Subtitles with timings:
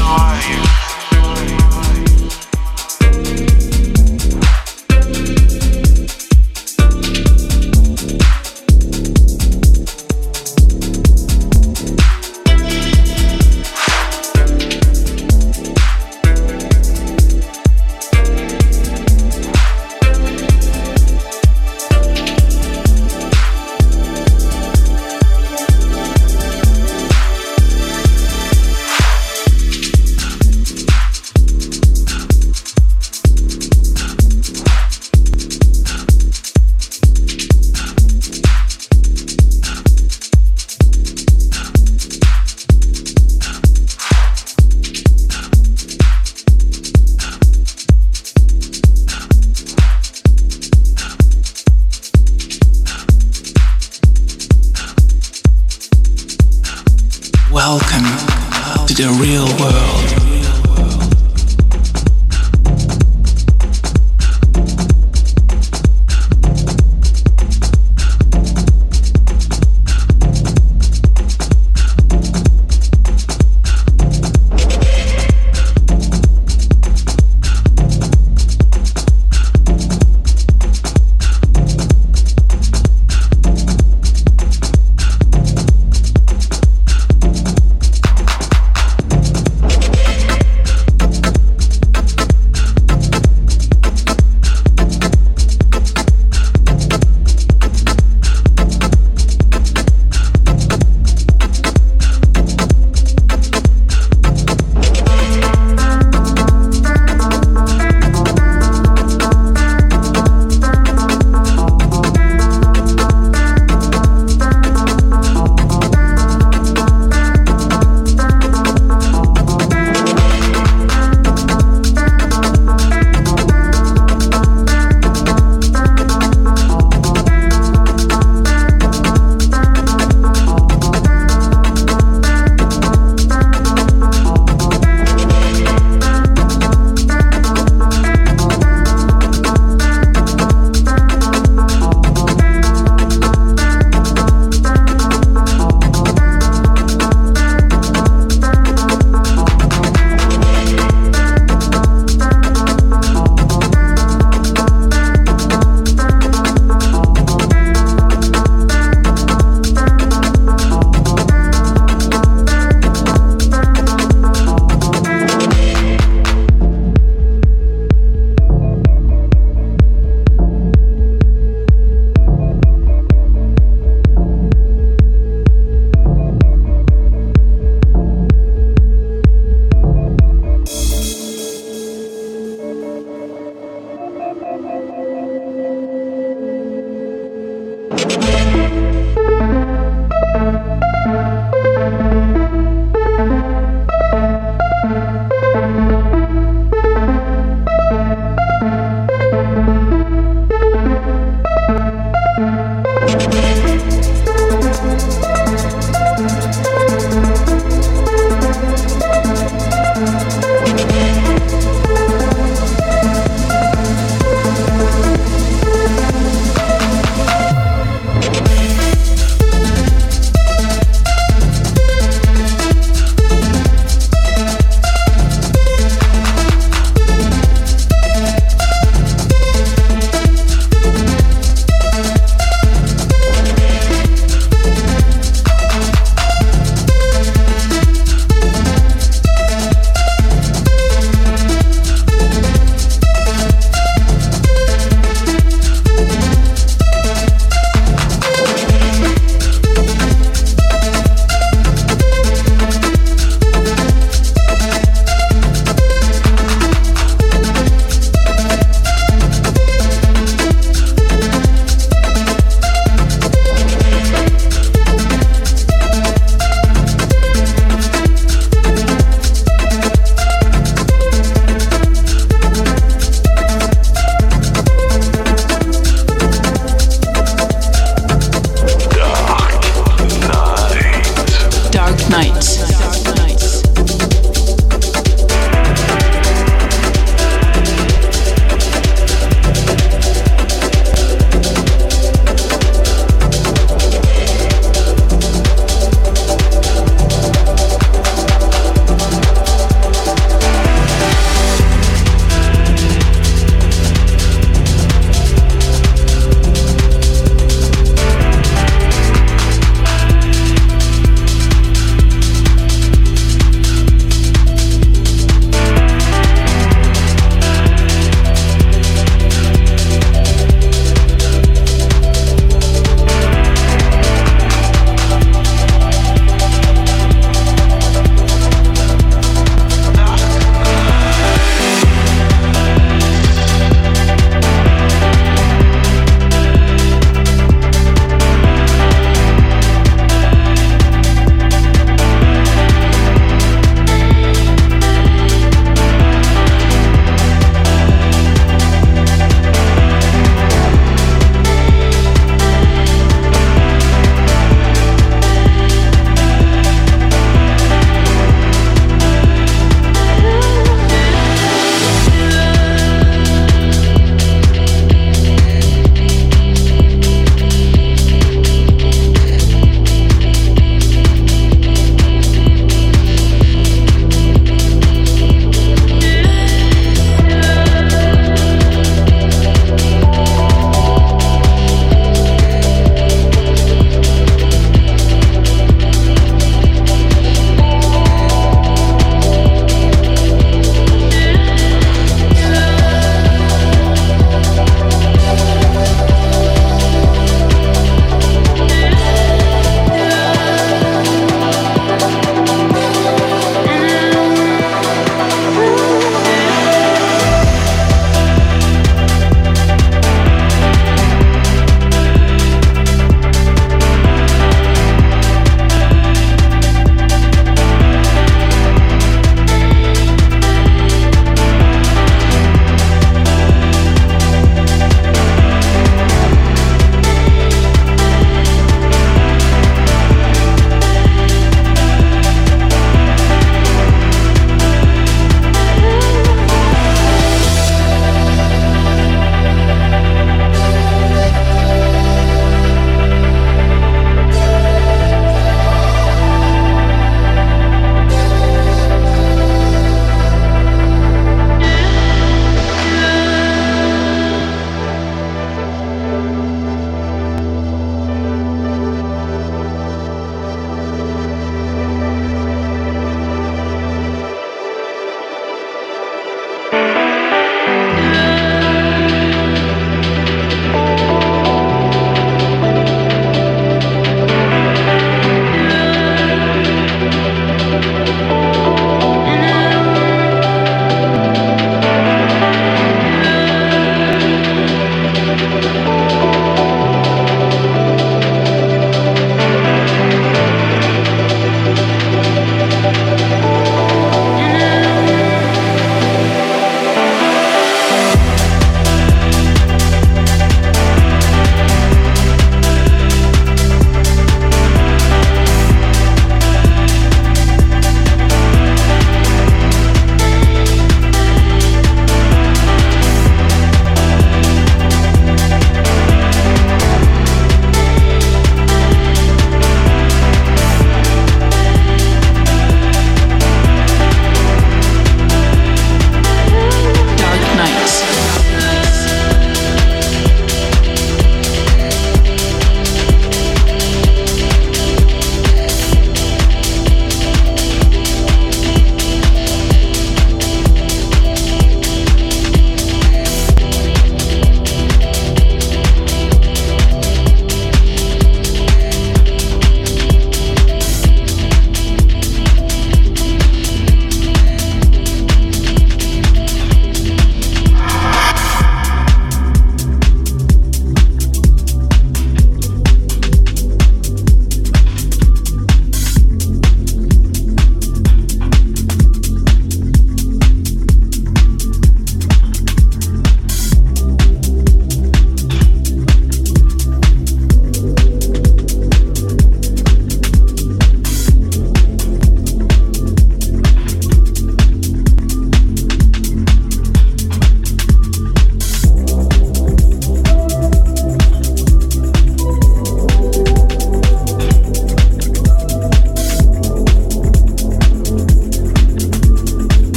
[0.00, 0.87] nice.